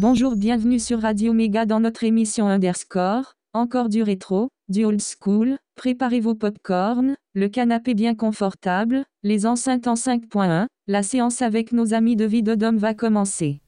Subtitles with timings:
[0.00, 3.34] Bonjour, bienvenue sur Radio Méga dans notre émission Underscore.
[3.52, 5.58] Encore du rétro, du old school.
[5.74, 10.66] Préparez vos popcorn, le canapé bien confortable, les enceintes en 5.1.
[10.88, 13.60] La séance avec nos amis de Vidodome va commencer.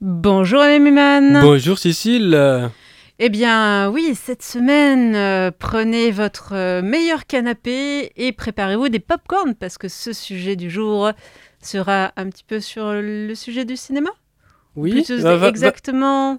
[0.00, 1.40] Bonjour Muman.
[1.42, 2.70] Bonjour Cécile.
[3.18, 9.54] Eh bien oui, cette semaine, euh, prenez votre euh, meilleur canapé et préparez-vous des popcorn
[9.54, 11.10] parce que ce sujet du jour
[11.60, 14.10] sera un petit peu sur le sujet du cinéma?
[14.76, 16.38] Oui, Plus exactement?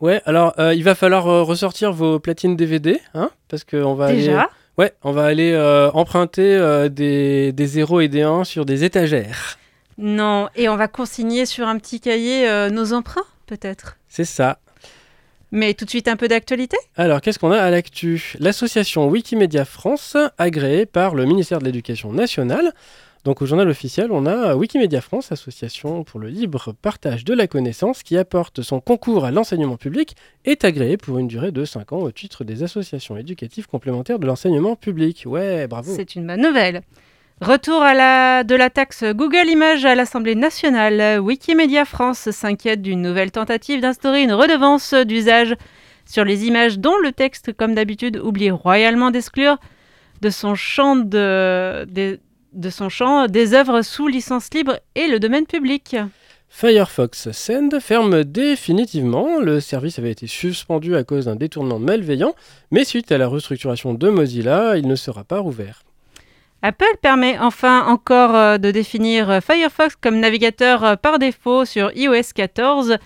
[0.00, 4.06] Ouais, alors euh, il va falloir euh, ressortir vos platines DVD, hein, parce qu'on va
[4.06, 4.48] aller, Déjà.
[4.78, 8.84] Ouais, on va aller euh, emprunter euh, des, des 0 et des 1 sur des
[8.84, 9.58] étagères.
[9.98, 13.98] Non, et on va consigner sur un petit cahier euh, nos emprunts, peut-être.
[14.08, 14.58] C'est ça.
[15.52, 16.76] Mais tout de suite un peu d'actualité?
[16.96, 18.34] Alors, qu'est-ce qu'on a à l'actu?
[18.38, 22.72] L'association Wikimedia France, agréée par le ministère de l'Éducation nationale.
[23.24, 27.46] Donc, au journal officiel, on a Wikimedia France, association pour le libre partage de la
[27.46, 31.92] connaissance, qui apporte son concours à l'enseignement public, est agréée pour une durée de 5
[31.92, 35.24] ans au titre des associations éducatives complémentaires de l'enseignement public.
[35.26, 35.92] Ouais, bravo.
[35.94, 36.80] C'est une bonne nouvelle.
[37.42, 41.20] Retour à la, de la taxe Google Images à l'Assemblée nationale.
[41.20, 45.54] Wikimedia France s'inquiète d'une nouvelle tentative d'instaurer une redevance d'usage
[46.06, 49.58] sur les images dont le texte, comme d'habitude, oublie royalement d'exclure
[50.22, 52.18] de son champ de, des-
[52.52, 55.96] de son champ des œuvres sous licence libre et le domaine public.
[56.48, 59.38] Firefox Send ferme définitivement.
[59.38, 62.34] Le service avait été suspendu à cause d'un détournement malveillant,
[62.72, 65.82] mais suite à la restructuration de Mozilla, il ne sera pas rouvert.
[66.62, 71.90] Apple permet enfin encore euh, de définir euh, Firefox comme navigateur euh, par défaut sur
[71.96, 72.96] iOS 14,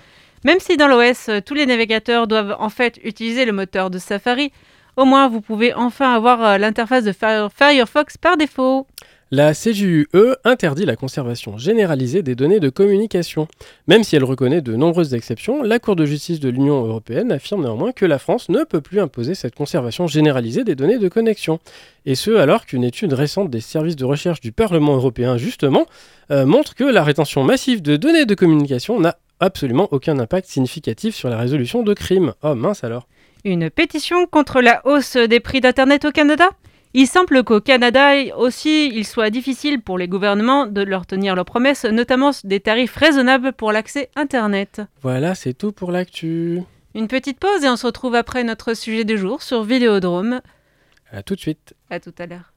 [0.44, 4.50] même si dans l'OS, tous les navigateurs doivent en fait utiliser le moteur de Safari.
[4.96, 8.86] Au moins, vous pouvez enfin avoir l'interface de Fire- Firefox par défaut.
[9.30, 10.06] La CJUE
[10.44, 13.48] interdit la conservation généralisée des données de communication.
[13.88, 17.62] Même si elle reconnaît de nombreuses exceptions, la Cour de justice de l'Union européenne affirme
[17.62, 21.58] néanmoins que la France ne peut plus imposer cette conservation généralisée des données de connexion.
[22.04, 25.86] Et ce, alors qu'une étude récente des services de recherche du Parlement européen, justement,
[26.30, 31.14] euh, montre que la rétention massive de données de communication n'a absolument aucun impact significatif
[31.14, 32.34] sur la résolution de crimes.
[32.42, 33.08] Oh mince alors.
[33.44, 36.50] Une pétition contre la hausse des prix d'Internet au Canada?
[36.96, 41.44] Il semble qu'au Canada aussi, il soit difficile pour les gouvernements de leur tenir leurs
[41.44, 44.80] promesses, notamment des tarifs raisonnables pour l'accès Internet.
[45.02, 46.62] Voilà, c'est tout pour l'actu.
[46.94, 50.40] Une petite pause et on se retrouve après notre sujet du jour sur Vidéodrome.
[51.10, 51.74] À tout de suite.
[51.90, 52.52] À tout à l'heure.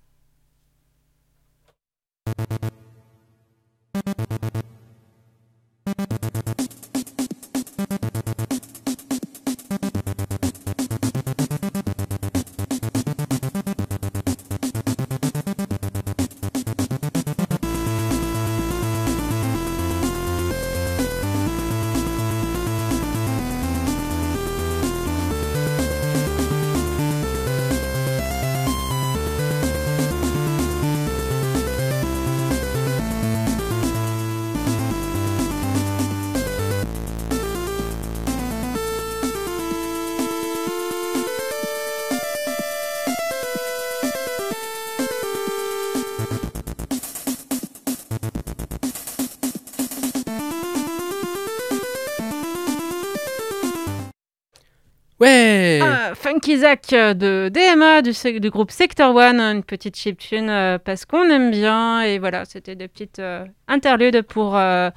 [56.46, 61.52] Zach euh, de DMA, du, groupe Sector One, une petite chiptune euh, parce qu'on aime
[61.52, 62.02] bien.
[62.02, 64.90] Et voilà, c'était des petites euh, interludes pour euh,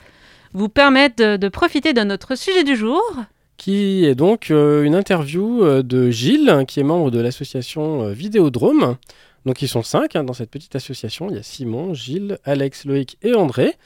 [0.53, 3.03] vous permettre de, de profiter de notre sujet du jour.
[3.57, 8.97] qui est donc euh, une interview de Gilles, qui est membre de l'association Vidéodrome.
[9.47, 11.29] Donc ils sont cinq hein, dans cette petite association.
[11.31, 13.77] Il y a Simon, Gilles, Alex, Loïc et André.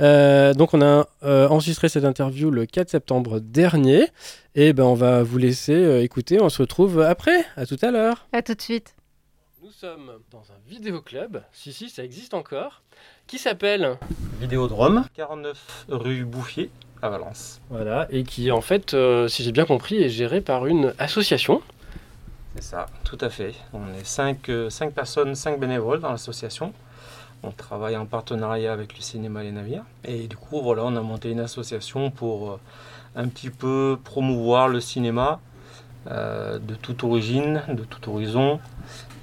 [0.00, 4.08] Euh, donc on a euh, enregistré cette interview le 4 septembre dernier.
[4.54, 6.40] Et ben on va vous laisser euh, écouter.
[6.40, 7.44] On se retrouve après.
[7.56, 8.26] À tout à l'heure.
[8.32, 8.94] À tout de suite.
[9.62, 11.42] Nous sommes dans un vidéoclub.
[11.52, 12.82] Si si, ça existe encore.
[13.26, 13.98] Qui s'appelle
[14.40, 16.70] Vidéodrome, 49 rue Bouffier
[17.02, 17.60] à Valence.
[17.70, 21.62] Voilà et qui en fait, euh, si j'ai bien compris, est géré par une association.
[22.60, 23.54] C'est ça, tout à fait.
[23.72, 26.72] On est 5 personnes, 5 bénévoles dans l'association.
[27.44, 29.84] On travaille en partenariat avec le cinéma Les Navires.
[30.04, 32.60] Et du coup, voilà, on a monté une association pour euh,
[33.14, 35.38] un petit peu promouvoir le cinéma
[36.10, 38.58] euh, de toute origine, de tout horizon,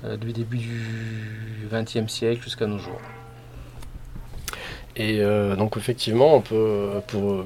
[0.05, 3.01] euh, du début du XXe siècle jusqu'à nos jours.
[4.95, 7.43] Et euh, donc effectivement, on peut, pour,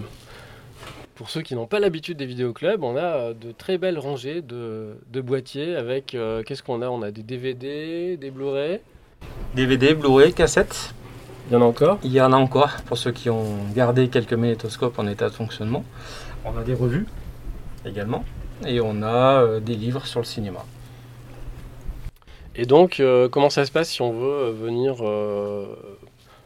[1.20, 4.96] pour ceux qui n'ont pas l'habitude des vidéoclubs, on a de très belles rangées de,
[5.12, 6.88] de boîtiers avec, qu'est-ce qu'on a?
[6.88, 8.80] On a des DVD, des Blu-ray.
[9.54, 10.94] DVD, Blu-ray, cassettes.
[11.50, 12.00] Il y en a encore?
[12.06, 15.34] Il y en a encore, pour ceux qui ont gardé quelques magnétoscopes en état de
[15.34, 15.84] fonctionnement.
[16.46, 17.06] On a des revues
[17.86, 18.24] également,
[18.66, 20.64] et on a des livres sur le cinéma.
[22.56, 25.76] Et donc, euh, comment ça se passe si on veut euh, venir euh,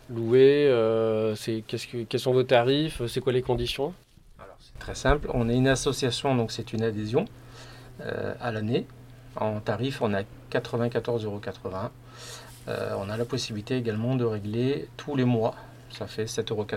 [0.09, 3.03] louer que, Quels sont vos tarifs?
[3.07, 3.93] C'est quoi les conditions?
[4.83, 5.29] Très simple.
[5.33, 7.25] On est une association, donc c'est une adhésion
[8.41, 8.85] à l'année.
[9.35, 11.41] En tarif, on a 94,80 euros.
[12.67, 15.55] on a la possibilité également de régler tous les mois.
[15.97, 16.67] Ça fait 7,90 euros.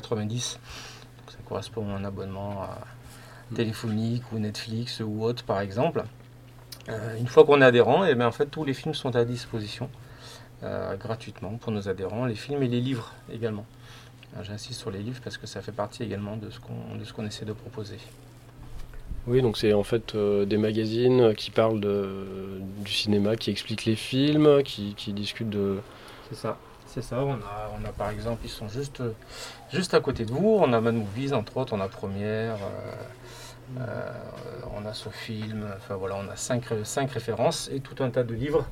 [1.29, 2.69] Ça correspond à un abonnement
[3.55, 6.05] téléphonique ou Netflix ou autre, par exemple.
[6.89, 9.17] Euh, une fois qu'on est adhérent, et eh bien en fait tous les films sont
[9.17, 9.91] à disposition
[10.63, 13.67] euh, gratuitement pour nos adhérents, les films et les livres également.
[14.43, 17.13] J'insiste sur les livres parce que ça fait partie également de ce qu'on de ce
[17.13, 17.99] qu'on essaie de proposer.
[19.27, 23.85] Oui, donc c'est en fait euh, des magazines qui parlent de, du cinéma, qui expliquent
[23.85, 25.79] les films, qui, qui discutent de.
[26.29, 27.25] C'est ça, c'est ça.
[27.25, 29.03] On a, on a, par exemple, ils sont juste,
[29.73, 30.59] juste à côté de vous.
[30.61, 32.59] On a Mad Movies, entre autres, on a Première.
[33.79, 34.13] Euh,
[34.77, 38.23] on a ce film, enfin voilà, on a cinq, cinq, références et tout un tas
[38.23, 38.65] de livres.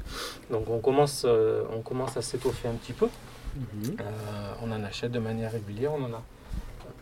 [0.51, 3.09] Donc on commence, euh, on commence à s'étoffer un petit peu.
[3.57, 3.97] Mhm.
[4.01, 6.23] Euh, on en achète de manière régulière, on en a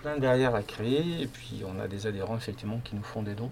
[0.03, 3.35] plein derrière à créer et puis on a des adhérents effectivement qui nous font des
[3.35, 3.51] dons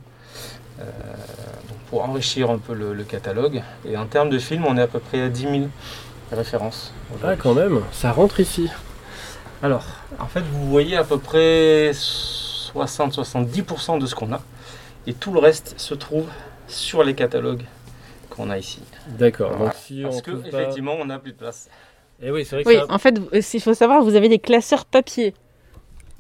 [1.91, 3.63] pour enrichir un peu le, catalogue.
[3.85, 5.55] Et en termes de films, on est à peu près à 10 000
[6.33, 6.93] références.
[7.23, 8.71] Ah quand même, ça rentre ici.
[9.63, 9.85] Alors,
[10.19, 14.41] en fait, vous voyez à peu près 60-70% de ce qu'on a.
[15.07, 16.29] Et tout le reste se trouve
[16.67, 17.65] sur les catalogues
[18.31, 18.83] qu'on a ici.
[19.09, 19.53] D'accord.
[19.59, 21.69] Parce qu'effectivement, on n'a plus de place.
[22.23, 23.19] Et eh oui, c'est vrai que oui, en fait,
[23.55, 25.35] il faut savoir, vous avez des classeurs papier.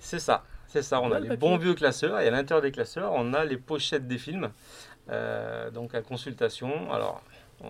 [0.01, 1.01] C'est ça, c'est ça.
[1.03, 4.07] On a les bons vieux classeurs et à l'intérieur des classeurs, on a les pochettes
[4.07, 4.51] des films.
[5.11, 6.93] Euh, donc à consultation.
[6.93, 7.21] Alors,
[7.63, 7.69] on,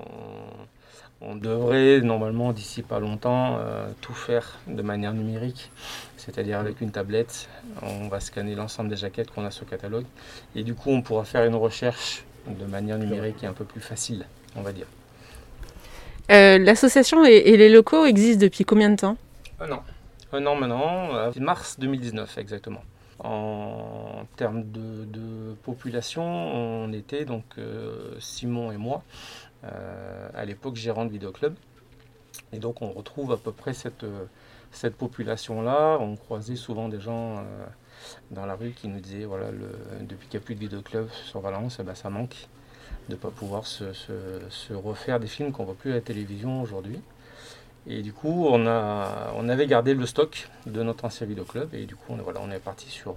[1.23, 5.71] on devrait normalement d'ici pas longtemps euh, tout faire de manière numérique,
[6.17, 7.49] c'est-à-dire avec une tablette.
[7.82, 10.06] On va scanner l'ensemble des jaquettes qu'on a sur le catalogue
[10.55, 13.81] et du coup on pourra faire une recherche de manière numérique et un peu plus
[13.81, 14.25] facile,
[14.56, 14.87] on va dire.
[16.31, 19.17] Euh, l'association et, les locaux existent depuis combien de temps
[19.59, 19.82] Un an.
[20.32, 22.82] Un an maintenant, euh, mars 2019 exactement.
[23.19, 27.44] En termes de, population, on était donc
[28.19, 29.03] Simon et moi
[29.65, 31.55] euh, à l'époque gérant de vidéoclub.
[32.53, 35.99] Et donc on retrouve à peu près cette, euh, population-là.
[36.00, 37.67] On croisait souvent des gens euh,
[38.31, 39.50] dans la rue qui nous disaient voilà,
[40.00, 42.49] depuis qu'il n'y a plus de vidéoclub sur Valence, eh ben, ça manque
[43.10, 43.84] de ne pas pouvoir se,
[44.72, 47.00] refaire des films qu'on ne voit plus à la télévision aujourd'hui.
[47.86, 51.86] Et du coup, on, a, on avait gardé le stock de notre ancien vidéoclub et
[51.86, 53.16] du coup, on, voilà, on est parti sur,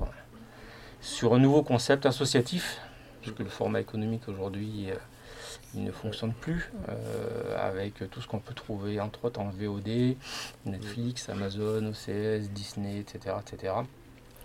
[1.01, 2.79] sur un nouveau concept associatif,
[3.21, 4.89] puisque le format économique aujourd'hui
[5.75, 10.15] il ne fonctionne plus euh, avec tout ce qu'on peut trouver entre autres en VOD,
[10.65, 13.35] Netflix, Amazon, OCS, Disney, etc.
[13.41, 13.73] etc.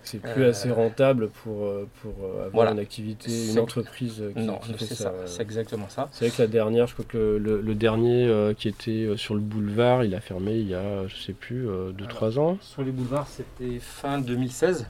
[0.03, 2.13] C'est plus assez euh, rentable pour, euh, pour
[2.45, 5.13] avoir une activité, une entreprise qui, non, c'est ça.
[5.25, 6.09] C'est exactement ça.
[6.11, 10.03] C'est vrai que la dernière, je crois que le, dernier qui était sur le boulevard,
[10.03, 12.57] il a fermé il y a, je sais plus, 2-3 ans.
[12.61, 14.87] Sur les boulevards, c'était fin 2016.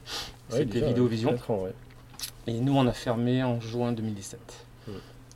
[0.48, 1.36] c'était Vidéovision.
[2.46, 4.40] Et nous, on a fermé en juin 2017.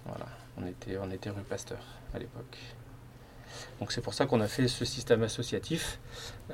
[0.06, 0.26] Voilà.
[0.56, 1.78] On était, on était rue Pasteur
[2.14, 2.58] à l'époque.
[3.80, 5.98] Donc c'est pour ça qu'on a fait ce système associatif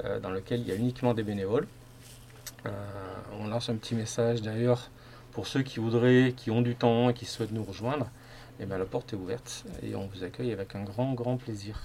[0.04, 1.66] euh, dans lequel il y a uniquement des bénévoles.
[2.66, 2.70] Euh,
[3.40, 4.90] on lance un petit message d'ailleurs
[5.32, 8.08] pour ceux qui voudraient, qui ont du temps et qui souhaitent nous rejoindre.
[8.58, 11.80] Eh bien, la porte est ouverte et on vous accueille avec un grand, grand plaisir.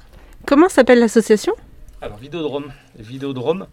[0.45, 1.53] Comment s'appelle l'association?
[2.01, 2.73] Alors, Vidéodrome.
[2.97, 3.67] Vidéodrome,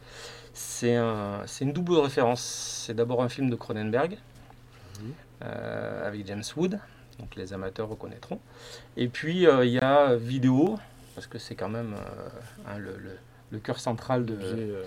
[0.54, 2.40] c'est un, une double référence.
[2.86, 4.18] C'est d'abord un film de Cronenberg
[5.42, 6.78] euh, avec James Wood,
[7.18, 8.38] donc les amateurs reconnaîtront.
[8.96, 10.78] Et puis euh, il y a vidéo,
[11.14, 12.28] parce que c'est quand même euh,
[12.68, 13.16] hein, le, le,
[13.58, 14.84] cœur central de, euh.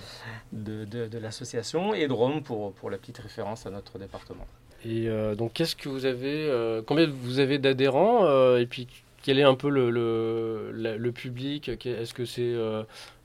[0.54, 4.48] de, de, l'association, et Drôme pour, pour la petite référence à notre département.
[4.88, 6.48] Et donc qu'est-ce que vous avez,
[6.86, 8.88] combien vous avez d'adhérents, et puis
[9.24, 12.54] quel est un peu le, le, le public Est-ce que c'est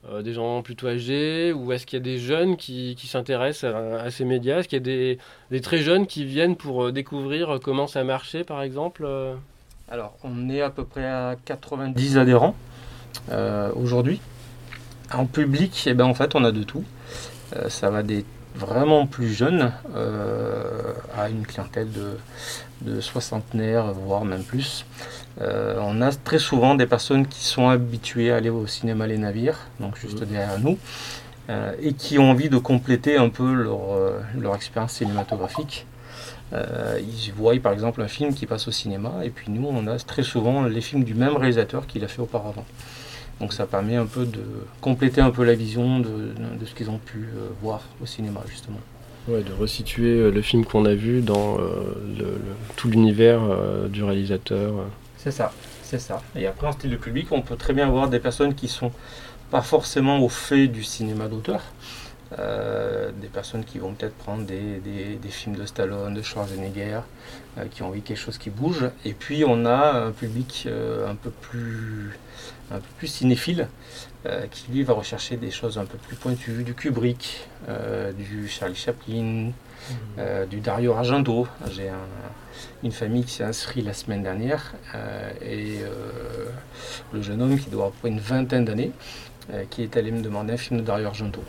[0.09, 3.71] euh, des gens plutôt âgés ou est-ce qu'il y a des jeunes qui, qui s'intéressent
[3.71, 4.57] à, ces médias?
[4.57, 5.19] Est-ce qu'il y a des,
[5.51, 9.35] des, très jeunes qui viennent pour euh, découvrir comment ça marchait par exemple euh?
[9.89, 12.55] Alors on est à peu près à 90 adhérents
[13.75, 14.19] aujourd'hui.
[15.13, 16.83] En public, eh ben, en fait on a de tout.
[17.67, 18.25] ça va des
[18.55, 19.71] vraiment plus jeunes
[21.17, 22.17] à une clientèle de,
[22.81, 24.85] de soixantenaires, voire même plus.
[25.39, 29.17] Euh, on a très souvent des personnes qui sont habituées à aller au cinéma Les
[29.17, 30.77] Navires, donc juste derrière nous,
[31.81, 33.79] et qui ont envie de compléter un peu leur,
[34.39, 35.85] leur expérience cinématographique.
[36.53, 39.97] ils voient par exemple un film qui passe au cinéma, et puis nous, on a
[39.99, 42.65] très souvent les films du même réalisateur qui l'a fait auparavant.
[43.41, 44.39] Donc ça permet un peu de
[44.81, 46.31] compléter un peu la vision de,
[46.63, 48.77] ce qu'ils ont pu euh, voir au cinéma justement.
[49.27, 52.37] Ouais, de resituer euh, le film qu'on a vu dans euh,
[52.75, 53.41] tout l'univers
[53.89, 54.73] du réalisateur.
[55.17, 56.21] C'est ça, c'est ça.
[56.35, 58.91] Et après en style de public, on peut très bien voir des personnes qui sont
[59.49, 61.61] pas forcément au fait du cinéma d'auteur.
[62.31, 67.01] Des personnes qui vont peut-être prendre des, films de Stallone, de Schwarzenegger,
[67.71, 68.89] qui ont envie quelque chose qui bouge.
[69.05, 70.67] Et puis on a un public
[71.07, 72.11] un peu plus
[72.71, 73.67] un peu plus cinéphile,
[74.25, 78.47] euh, qui lui va rechercher des choses un peu plus pointues, du Kubrick, euh, du
[78.47, 79.51] Charlie Chaplin,
[80.17, 81.47] euh, du Dario Argento.
[81.71, 81.89] J'ai
[82.83, 84.73] une famille qui s'est inscrite la semaine dernière
[85.41, 85.79] et
[87.11, 88.91] le jeune homme qui doit avoir une vingtaine d'années,
[89.69, 91.43] qui est allé me demander un film de Dario Argento.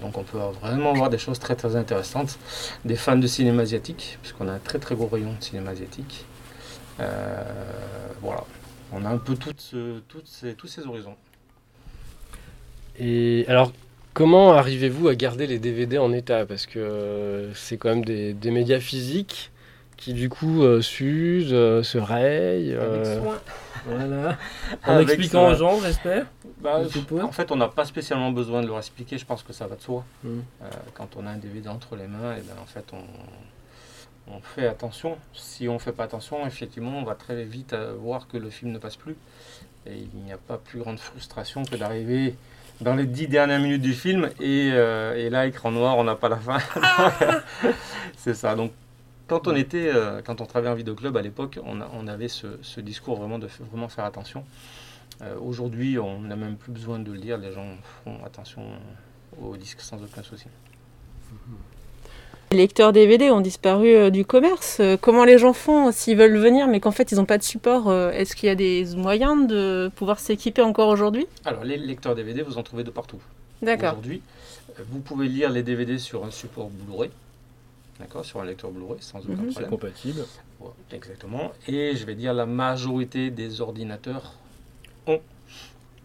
[0.00, 2.38] Donc on peut vraiment voir des choses très très intéressantes.
[2.84, 6.24] Des fans de cinéma asiatique, puisqu'on a un très très gros rayon de cinéma asiatique.
[8.22, 8.44] voilà,
[8.92, 9.74] on a un peu toutes,
[10.08, 11.16] toutes ces, tous ces horizons.
[12.98, 13.72] Et alors,
[14.14, 16.46] comment arrivez-vous à garder les DVD en état?
[16.46, 19.50] Parce que euh, c'est quand même des, médias physiques
[19.96, 22.74] qui du coup euh, s'usent, euh, se rayent.
[22.74, 23.38] Avec soin.
[23.86, 24.38] Voilà.
[24.86, 26.26] En expliquant aux gens, j'espère.
[26.58, 26.80] Bah,
[27.22, 29.18] en fait, on n'a pas spécialement besoin de leur expliquer.
[29.18, 30.04] Je pense que ça va de soi.
[30.24, 30.40] Hmm.
[30.94, 33.04] quand on a un DVD entre les mains, et ben, en fait, on,
[34.28, 35.18] on fait attention.
[35.34, 38.50] Si on ne fait pas attention, effectivement, on va très vite euh, voir que le
[38.50, 39.16] film ne passe plus.
[39.86, 42.34] Et il n'y a pas plus grande frustration que d'arriver
[42.80, 46.28] dans les dix dernières minutes du film et, euh, là, écran noir, on n'a pas
[46.28, 46.58] la fin.
[48.16, 48.54] c'est ça.
[48.54, 48.72] Donc,
[49.28, 53.16] quand on était, euh, quand on travaillait en vidéoclub à l'époque, on, avait ce, discours
[53.16, 54.44] vraiment de vraiment faire attention.
[55.40, 57.38] Aujourd'hui, on n'a même plus besoin de le dire.
[57.38, 57.66] Les gens
[58.04, 58.62] font attention
[59.40, 60.46] aux disques sans aucun souci.
[62.52, 64.78] Les lecteurs DVD ont disparu euh, du commerce.
[64.78, 67.42] Euh, comment les gens font s'ils veulent venir mais qu'en fait ils n'ont pas de
[67.42, 71.26] support euh, Est-ce qu'il y a des moyens de pouvoir s'équiper encore aujourd'hui?
[71.44, 73.18] Alors les lecteurs DVD, vous en trouvez de partout.
[73.62, 73.94] D'accord.
[73.94, 74.22] Aujourd'hui,
[74.90, 77.10] vous pouvez lire les DVD sur un support Blu-ray.
[77.98, 79.36] D'accord, sur un lecteur Blu-ray sans aucun mhm.
[79.36, 79.54] problème.
[79.56, 80.20] C'est compatible.
[80.92, 81.52] exactement.
[81.66, 84.34] Et je vais dire la majorité des ordinateurs
[85.06, 85.20] ont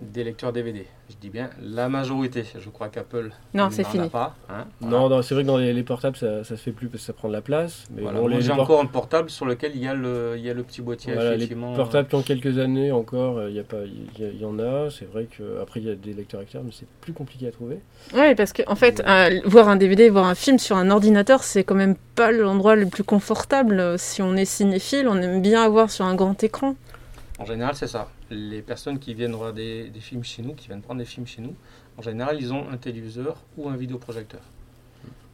[0.01, 0.87] des lecteurs DVD.
[1.09, 2.43] Je dis bien la majorité.
[2.59, 4.09] Je crois qu'Apple non, c'est fini.
[4.09, 4.35] pas.
[4.49, 7.07] Hein, non, c'est vrai que dans les, portables, ça, ne se fait plus parce que
[7.07, 7.85] ça prend de la place.
[7.93, 8.03] Mais
[8.41, 10.81] j'ai encore un portable sur lequel il y a le, il y a le petit
[10.81, 11.13] boîtier.
[11.37, 14.57] les portables qui ont quelques années encore, euh, il y, a pas, il y, en
[14.59, 14.89] a.
[14.89, 17.79] C'est vrai qu'après, il y a des lecteurs externes, mais c'est plus compliqué à trouver.
[18.15, 19.03] Oui, parce qu'en en fait,
[19.45, 22.87] voir un DVD, voir un film sur un ordinateur, c'est quand même pas l'endroit le
[22.87, 23.99] plus confortable.
[23.99, 26.75] Si on est cinéphile, on aime bien avoir sur un grand écran.
[27.37, 28.07] En général, c'est ça.
[28.31, 31.41] Les personnes qui viennent voir des, films chez nous, qui viennent prendre des films chez
[31.41, 31.53] nous,
[31.97, 34.39] en général, ils ont un téléviseur ou un vidéoprojecteur.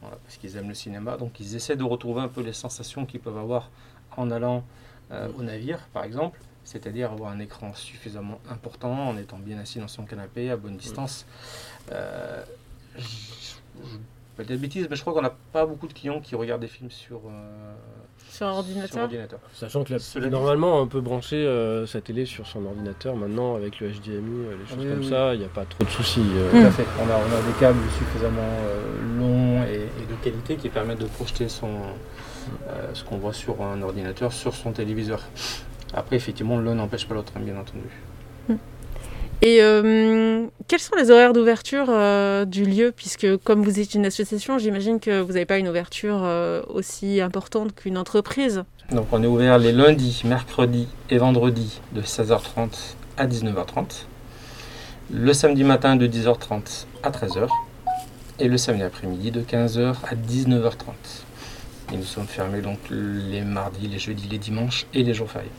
[0.00, 1.16] Voilà, parce qu'ils aiment le cinéma.
[1.16, 3.70] Donc, ils essaient de retrouver un peu les sensations qu'ils peuvent avoir
[4.16, 4.64] en allant
[5.12, 6.40] euh, au navire, par exemple.
[6.64, 10.76] C'est-à-dire avoir un écran suffisamment important, en étant bien assis dans son canapé, à bonne
[10.76, 11.24] distance.
[11.92, 12.44] Euh,
[14.36, 16.90] peut-être bêtise, mais je crois qu'on n'a pas beaucoup de clients qui regardent des films
[16.90, 17.74] sur, euh,
[18.30, 19.40] sur ordinateur.
[19.52, 23.88] Sachant que normalement, on peut brancher euh, sa télé sur son ordinateur maintenant avec le
[23.88, 26.24] HDMI, euh, les choses comme ça, il n'y a pas trop de soucis.
[26.34, 26.50] Euh.
[26.50, 26.86] Tout à fait.
[27.00, 28.40] On a, on a, des câbles suffisamment
[29.18, 31.70] longs et, de qualité qui permettent de projeter son,
[32.94, 35.22] ce qu'on voit sur un ordinateur sur son téléviseur.
[35.94, 38.58] Après, effectivement, l'un n'empêche pas l'autre, hein, bien entendu.
[39.40, 42.92] Et euh, quels sont les horaires d'ouverture euh, du lieu?
[42.94, 47.20] Puisque comme vous êtes une association, j'imagine que vous n'avez pas une ouverture euh, aussi
[47.20, 48.64] importante qu'une entreprise.
[48.90, 52.70] Donc on est ouvert les lundis, mercredis et vendredis de 16h30
[53.16, 54.06] à 19h30.
[55.12, 57.48] Le samedi matin de 10h30 à 13h.
[58.40, 60.92] Et le samedi après-midi de 15h à 19h30.
[61.92, 65.50] Et nous sommes fermés donc les mardis, les jeudis, les dimanches et les jours fériés.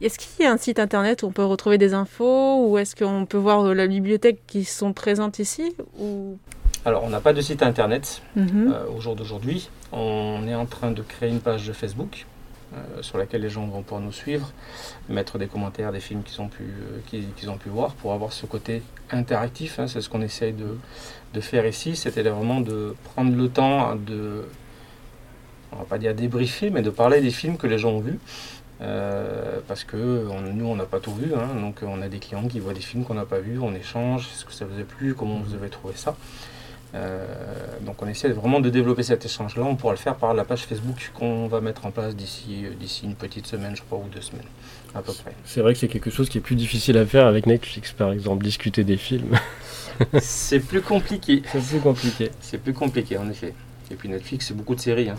[0.00, 2.94] Est-ce qu'il y a un site internet où on peut retrouver des infos ou est-ce
[2.94, 6.38] qu'on peut voir la bibliothèque qui sont présentes ici ou...
[6.84, 8.72] Alors, on n'a pas de site internet mhm.
[8.72, 9.70] euh, au jour d'aujourd'hui.
[9.90, 12.26] On est en train de créer une page de Facebook
[12.74, 14.52] euh, sur laquelle les gens vont pouvoir nous suivre,
[15.08, 17.00] mettre des commentaires des films qu'ils ont, pu, euh,
[17.36, 19.80] qu'ils, ont pu voir pour avoir ce côté interactif.
[19.80, 19.88] Hein.
[19.88, 20.78] c'est ce qu'on essaye de,
[21.34, 21.96] de faire ici.
[21.96, 24.44] C'était vraiment de prendre le temps de,
[25.72, 28.18] on va pas dire débriefer, mais de parler des films que les gens ont vus.
[28.82, 29.96] Euh, parce que
[30.54, 31.60] nous, on n'a pas tout vu, hein.
[31.60, 34.28] donc on a des clients qui voient des films qu'on n'a pas vus, on échange,
[34.34, 36.14] est-ce que ça vous a plu, comment vous avez trouvé ça.
[36.94, 37.26] Euh,
[37.80, 40.62] donc on essaie vraiment de développer cet échange-là, on pourra le faire par la page
[40.66, 44.08] Facebook qu'on va mettre en place d'ici, euh, d'ici une petite semaine, je crois, ou
[44.14, 44.44] deux semaines,
[44.94, 45.32] à peu près.
[45.44, 48.12] C'est vrai que c'est quelque chose qui est plus difficile à faire avec Netflix, par
[48.12, 49.36] exemple, discuter des films.
[50.20, 51.42] c'est plus compliqué.
[51.50, 52.30] C'est plus compliqué.
[52.40, 53.54] C'est plus compliqué, en effet.
[53.90, 55.08] Et puis Netflix, c'est beaucoup de séries.
[55.08, 55.16] hein.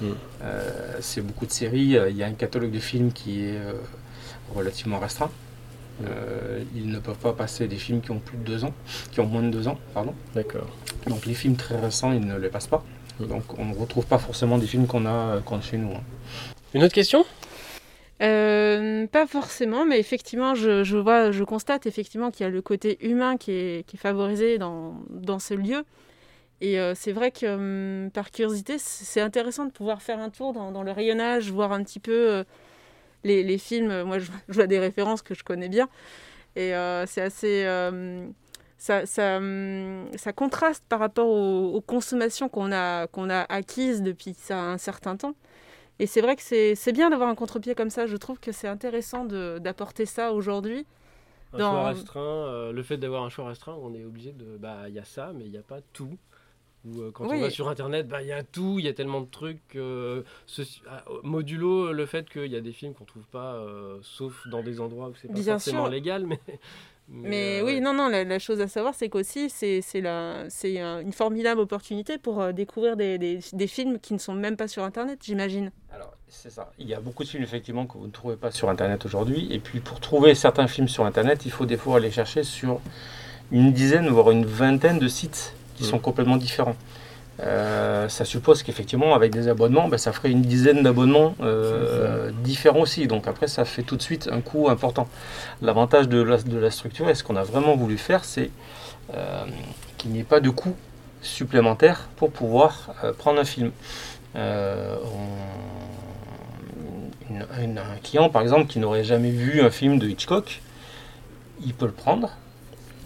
[0.00, 0.06] Mm.
[0.42, 1.96] Euh, c'est beaucoup de séries.
[1.96, 3.72] Euh, Il y a un catalogue de films qui est euh,
[4.54, 5.30] relativement restreint.
[6.04, 8.74] Euh, ils ne peuvent pas passer des films qui ont plus de deux ans,
[9.12, 10.14] qui ont moins de deux ans, pardon.
[10.34, 10.68] D'accord.
[11.06, 12.84] Donc les films très récents, ils ne les passent pas.
[13.18, 13.26] Mm.
[13.26, 15.92] Donc on ne retrouve pas forcément des films qu'on a, qu'on a chez nous.
[15.92, 16.02] hein.
[16.74, 17.24] Une autre question?
[18.22, 22.62] Euh, pas forcément, mais effectivement, je, je vois, je constate effectivement qu'il y a le
[22.62, 25.84] côté humain qui est, qui est favorisé dans, dans ce lieu.
[26.60, 30.52] Et euh, c'est vrai que hum, par curiosité, c'est intéressant de pouvoir faire un tour
[30.52, 32.44] dans, dans le rayonnage, voir un petit peu euh,
[33.24, 34.02] les, les films.
[34.04, 35.88] Moi, je, je vois des références que je connais bien.
[36.56, 37.64] Et euh, c'est assez.
[37.66, 38.26] euh,
[38.78, 44.02] ça, ça, hum, ça contraste par rapport aux, aux consommations qu'on a, qu'on a acquises
[44.02, 45.34] depuis ça un certain temps.
[45.98, 48.06] Et c'est vrai que c'est bien d'avoir un contre-pied comme ça.
[48.06, 50.86] Je trouve que c'est intéressant d'apporter ça aujourd'hui.
[51.52, 54.56] Un Dans- choix restreint, euh, le fait d'avoir un choix restreint, on est obligé de.
[54.58, 56.16] Bah, il y a ça, mais il n'y a pas tout.
[56.86, 57.36] Ou euh, quand Oui.
[57.38, 59.74] on va sur internet, bah, il y a tout, il y a tellement de trucs.
[59.76, 60.22] euh,
[60.88, 64.62] ah, modulo le fait qu'il y a des films qu'on trouve pas, euh, sauf dans
[64.62, 65.90] des endroits où c'est pas Bien forcément sûr.
[65.90, 66.38] légal, mais.
[67.08, 67.80] Mais euh, oui, ouais.
[67.80, 71.12] non, non, la, la chose à savoir, c'est qu'aussi, c'est c'est la- c'est un- une
[71.12, 74.82] formidable opportunité pour euh, découvrir des, des- des films qui ne sont même pas sur
[74.82, 75.70] Internet, j'imagine.
[75.92, 76.72] Alors, c'est ça.
[76.80, 79.46] Il y a beaucoup de films, effectivement, que vous ne trouvez pas sur Internet aujourd'hui.
[79.52, 82.80] Et puis, pour trouver certains films sur Internet, il faut des fois aller chercher sur
[83.52, 85.86] une dizaine, voire une vingtaine de sites qui Mm.
[85.86, 86.76] sont complètement différents.
[87.42, 92.80] Euh, ça suppose qu'effectivement, avec des abonnements, ben, ça ferait une dizaine d'abonnements euh, différents
[92.80, 93.06] aussi.
[93.06, 95.06] Donc après, ça fait tout de suite un coût important.
[95.60, 98.50] L'avantage de la, de la structure et ce qu'on a vraiment voulu faire, c'est
[99.14, 99.44] euh,
[99.98, 100.74] qu'il n'y ait pas de coût
[101.20, 103.70] supplémentaire pour pouvoir prendre un film.
[104.34, 104.40] On-
[107.30, 110.62] une- une- un client, par exemple, qui n'aurait jamais vu un film de Hitchcock,
[111.64, 112.30] il peut le prendre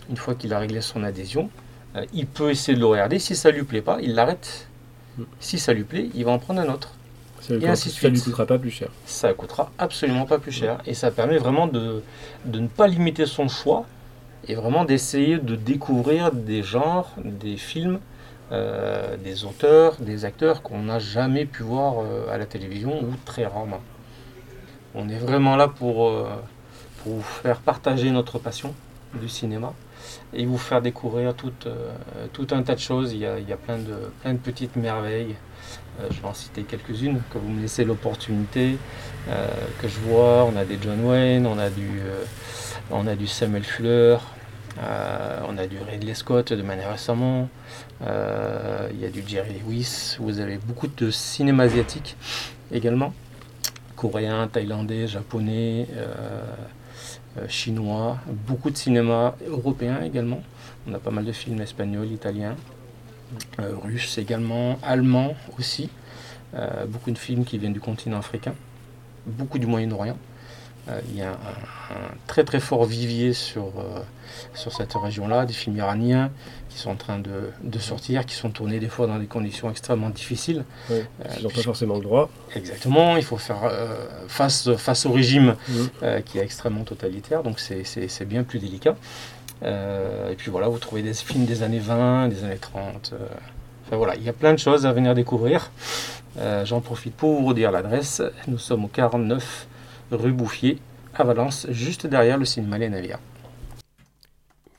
[0.08, 1.50] une fois qu'il a réglé son adhésion.
[1.96, 3.18] Euh, il peut essayer de le regarder.
[3.18, 4.68] Si ça lui plaît pas, il l'arrête.
[5.18, 5.22] Mm.
[5.40, 6.94] Si ça lui plaît, il va en prendre un autre.
[7.40, 8.88] Ça, lui Et ainsi de ça lui coûtera pas plus cher.
[9.06, 10.78] Ça coûtera absolument pas plus cher.
[10.86, 12.02] Et ça permet vraiment de,
[12.44, 13.86] de ne pas limiter son choix
[14.46, 17.98] et vraiment d'essayer de découvrir des genres, des films,
[18.52, 23.14] euh, des auteurs, des acteurs qu'on n'a jamais pu voir euh, à la télévision ou
[23.24, 23.80] très rarement.
[24.94, 26.28] On est vraiment là pour, euh,
[27.02, 28.74] pour vous faire partager notre passion
[29.14, 29.72] du cinéma
[30.32, 31.92] et vous faire découvrir tout, euh,
[32.32, 33.12] tout un tas de choses.
[33.12, 35.36] Il y a, il y a plein, de, plein de petites merveilles.
[36.00, 38.76] Euh, je vais en citer quelques-unes, que vous me laissez l'opportunité,
[39.28, 39.48] euh,
[39.80, 40.44] que je vois.
[40.44, 42.00] On a des John Wayne, on a du,
[42.90, 44.16] on a du Samuel Fuller,
[45.48, 47.48] on a du Ridley Scott de manière récemment,
[48.00, 52.16] il y a du Jerry Lewis, vous avez beaucoup de cinéma asiatique
[52.72, 53.12] également,
[53.96, 55.86] coréen, thaïlandais, japonais,
[57.48, 60.42] chinois, beaucoup de cinéma européen également.
[60.88, 62.56] On a pas mal de films espagnols, italiens,
[63.60, 65.90] euh, russes également, allemands aussi.
[66.54, 68.54] Euh, beaucoup de films qui viennent du continent africain,
[69.26, 70.16] beaucoup du Moyen-Orient.
[70.90, 74.00] Euh, il y a un, un très très fort vivier sur, euh,
[74.54, 76.30] sur cette région-là, des films iraniens
[76.68, 79.70] qui sont en train de, de sortir, qui sont tournés des fois dans des conditions
[79.70, 80.64] extrêmement difficiles.
[80.88, 82.30] Oui, Euh, ils n'ont pas forcément le droit.
[82.54, 86.22] Exactement, il faut faire euh, face, face au régime Mhm.
[86.24, 88.96] qui est extrêmement totalitaire, donc c'est- bien plus délicat.
[89.62, 93.10] Et puis voilà, vous trouvez des films des années 20, des années 30.
[93.12, 93.18] euh,
[93.86, 95.70] enfin voilà, il y a plein de choses à venir découvrir.
[96.64, 98.22] J'en profite pour vous redire l'adresse.
[98.48, 99.66] Nous sommes au 49
[100.10, 100.78] rue Bouffier,
[101.14, 103.18] à Valence, juste derrière le cinéma Les Navires.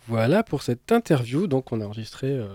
[0.08, 1.48] Voilà pour cette interview.
[1.48, 2.48] Donc, on a enregistré euh,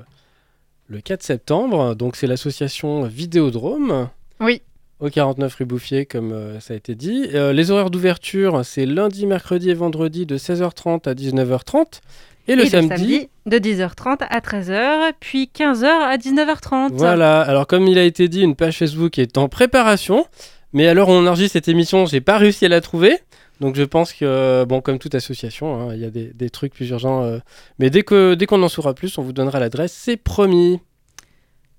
[0.88, 1.94] le 4 septembre.
[1.94, 4.08] Donc, c'est l'association Vidéodrome.
[4.40, 4.62] Oui.
[5.00, 7.28] Au 49 rue Bouffier, comme euh, ça a été dit.
[7.34, 12.00] Euh, les horaires d'ouverture, c'est lundi, mercredi et vendredi de 16h30 à 19h30.
[12.48, 16.92] Et le Et samedi, de 10h30 à 13h, puis 15h à 19h30.
[16.92, 20.26] Voilà, alors comme il a été dit, une page Facebook est en préparation.
[20.72, 23.18] Mais alors on enregistre cette émission, j'ai pas réussi à la trouver.
[23.60, 26.74] Donc je pense que, bon, comme toute association, hein, il y a des, des trucs
[26.74, 27.22] plus urgents.
[27.22, 27.38] euh,
[27.78, 30.80] mais dès que dès qu'on en saura plus, on vous donnera l'adresse, c'est promis.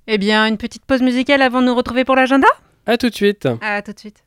[0.08, 2.48] Eh bien, une petite pause musicale avant de nous retrouver pour l'agenda?
[2.86, 3.48] À tout de suite.
[3.62, 4.24] À tout de suite.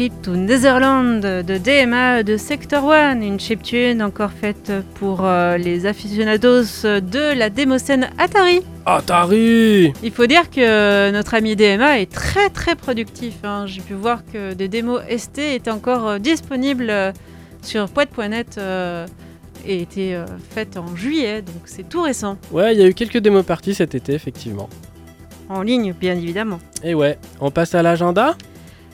[0.00, 5.84] Trip to Netherlands de DMA de Sector One, une chiptune encore faite pour euh, les
[5.84, 8.62] aficionados de la démoscène Atari.
[8.86, 13.34] Atari Il faut dire que notre ami DMA est très très productif.
[13.44, 13.66] hein.
[13.66, 17.12] J'ai pu voir que des démos ST étaient encore euh, disponibles euh,
[17.60, 18.58] sur poète.net
[19.66, 20.16] et étaient
[20.48, 22.38] faites en juillet, donc c'est tout récent.
[22.52, 24.70] Ouais, il y a eu quelques démos parties cet été, effectivement.
[25.50, 26.58] En ligne, bien évidemment.
[26.82, 28.34] Et ouais, on passe à l'agenda?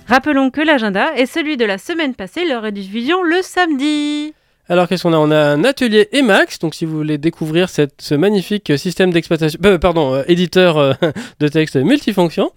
[0.09, 4.35] Rappelons que l'agenda est celui de la semaine passée, leur rediffusion le samedi.
[4.69, 5.19] Alors qu'est-ce qu'on a?
[5.19, 9.59] On a un atelier Emacs, donc si vous voulez découvrir cette, ce magnifique système d'exploitation,
[9.64, 10.92] euh, pardon, euh, éditeur euh,
[11.40, 12.53] de texte multifonction,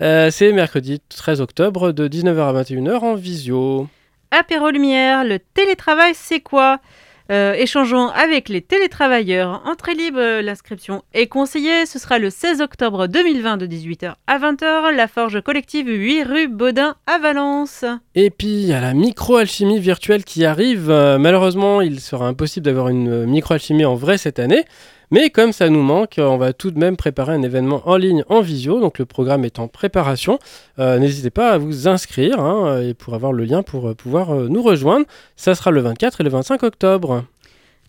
[0.00, 3.86] euh, c'est mercredi 13 octobre de 19h à 21h en visio.
[4.30, 6.80] Apéro Lumière, le télétravail c'est quoi?
[7.30, 9.62] Euh, Échangeons avec les télétravailleurs.
[9.64, 11.86] Entrée libre, l'inscription est conseillée.
[11.86, 16.48] Ce sera le 16 octobre 2020 de 18h à 20h, la Forge Collective 8 rue
[16.48, 17.84] Baudin à Valence.
[18.14, 20.90] Et puis il y a la microalchimie virtuelle qui arrive.
[20.90, 24.64] Euh, malheureusement, il sera impossible d'avoir une microalchimie en vrai cette année.
[25.10, 28.24] Mais comme ça nous manque, on va tout de même préparer un événement en ligne
[28.28, 28.80] en visio.
[28.80, 30.38] Donc le programme est en préparation.
[30.78, 34.34] Euh, N'hésitez pas à vous inscrire hein, et pour avoir le lien pour euh, pouvoir
[34.34, 35.06] euh, nous rejoindre.
[35.36, 37.24] Ça sera le 24 et le 25 octobre.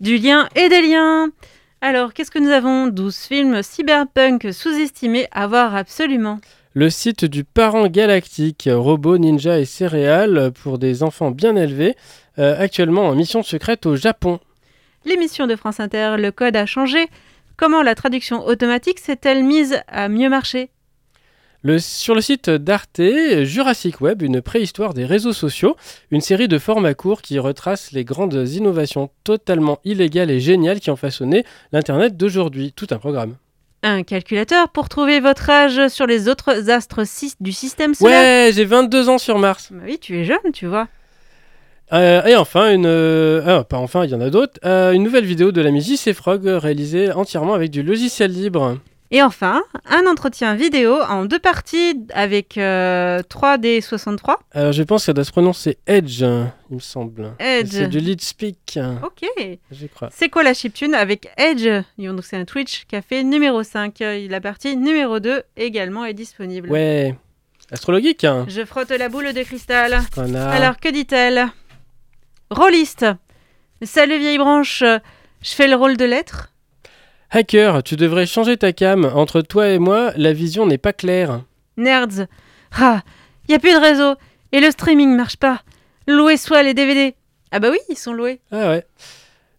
[0.02, 1.30] Du lien et des liens.
[1.82, 6.40] Alors, qu'est-ce que nous avons 12 films cyberpunk sous-estimés à voir absolument?
[6.74, 11.96] Le site du Parent Galactique, robots, ninja et céréales pour des enfants bien élevés,
[12.38, 14.40] euh, actuellement en mission secrète au Japon.
[15.06, 17.08] L'émission de France Inter, le code a changé.
[17.58, 20.70] Comment la traduction automatique s'est-elle mise à mieux marcher?
[21.62, 23.02] Le- sur le site d'Arte,
[23.44, 25.76] Jurassic Web, une préhistoire des réseaux sociaux,
[26.12, 30.92] une série de formats courts qui retrace les grandes innovations totalement illégales et géniales qui
[30.92, 32.74] ont façonné l'Internet d'aujourd'hui.
[32.76, 33.36] Tout un programme.
[33.84, 37.04] Un calculateur pour trouver votre âge sur les autres astres
[37.40, 38.48] du système solaire.
[38.48, 39.70] Ouais, j'ai 22 ans sur Mars.
[39.72, 40.88] Bah oui, tu es jeune, tu vois.
[41.94, 42.86] Euh, et enfin, une...
[42.88, 44.60] euh, ah, pas enfin, il y en a d'autres.
[44.66, 48.78] Euh, une nouvelle vidéo de l'ami JC Frog réalisée entièrement avec du logiciel libre.
[49.12, 54.38] Et enfin, un entretien vidéo en deux parties avec euh, 3D63.
[54.52, 57.34] Alors je pense que ça doit se prononcer Edge, il me semble.
[57.38, 57.70] Edge.
[57.70, 59.30] C'est du lead speak, Ok.
[59.72, 60.10] je crois.
[60.12, 61.68] C'est quoi la chiptune avec Edge?
[62.00, 64.02] Donc c'est un Twitch café numéro 5.
[64.02, 66.70] Euh, La partie numéro 2 également est disponible.
[66.72, 67.16] Ouais.
[67.72, 68.46] Astrologique, hein.
[68.48, 70.00] Je frotte la boule de cristal.
[70.14, 70.50] Connard.
[70.52, 71.48] Alors, que dit-elle?
[72.56, 73.06] Rôliste.
[73.82, 74.82] Salut vieille branche.
[74.82, 76.54] Je fais le rôle de lettre.
[77.30, 79.04] Hacker, tu devrais changer ta cam.
[79.14, 81.44] Entre toi et moi, la vision n'est pas claire.
[81.76, 82.28] Nerds.
[82.80, 83.02] Ah,
[83.50, 84.16] y a plus de réseau.
[84.54, 85.64] Et le streaming marche pas.
[86.08, 87.16] Louez soit les DVD.
[87.52, 88.40] Ah bah oui, ils sont loués.
[88.54, 88.86] Ah ouais.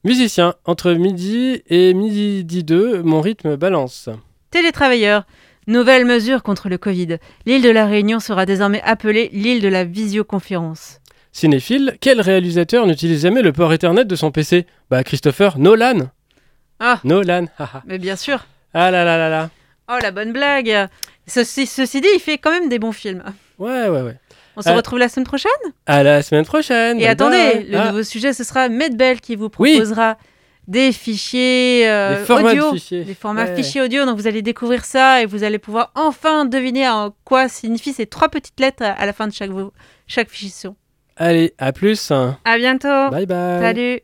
[0.03, 4.09] Musicien, entre midi et midi 2, mon rythme balance.
[4.51, 5.27] Télétravailleurs.
[5.67, 7.19] Nouvelle mesure contre le Covid.
[7.45, 11.01] L'île de la Réunion sera désormais appelée l'île de la visioconférence.
[11.41, 16.09] Cinéphile, quel réalisateur n'utilise jamais le port Ethernet de son PC Bah Christopher Nolan.
[16.81, 16.99] Ah.
[17.05, 17.83] Nolan, haha.
[17.85, 18.47] Mais bien sûr.
[18.73, 19.51] ah là là là là.
[19.91, 20.89] Oh la bonne blague.
[21.27, 23.23] Ceci, ceci dit, il fait quand même des bons films.
[23.59, 24.17] Ouais, ouais, ouais.
[24.57, 25.51] On se Euh, retrouve la semaine prochaine?
[25.85, 26.97] À la semaine prochaine.
[26.97, 27.67] Et bye attendez, bye.
[27.69, 29.73] le Ah, nouveau sujet, ce sera Medbell qui vous Oui.
[29.75, 30.17] proposera
[30.67, 33.05] des fichiers euh, des formats audio, de fichiers.
[33.05, 33.57] des formats Ouais.
[33.57, 34.07] fichiers audio.
[34.07, 38.07] Donc vous allez découvrir ça et vous allez pouvoir enfin deviner en quoi signifient ces
[38.07, 39.51] trois petites lettres à la fin de chaque,
[40.07, 40.75] chaque fichier son.
[41.17, 42.11] Allez, à plus.
[42.11, 43.11] À bientôt.
[43.11, 43.61] Bye bye.
[43.61, 44.01] Salut.